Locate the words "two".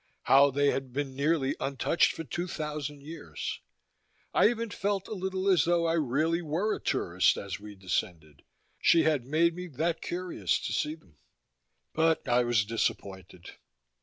2.23-2.47